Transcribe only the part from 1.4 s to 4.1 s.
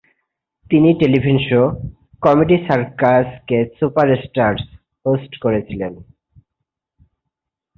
show "Comedy Circus কে super